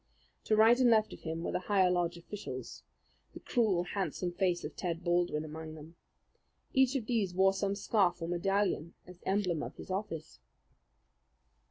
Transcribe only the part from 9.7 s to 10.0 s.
his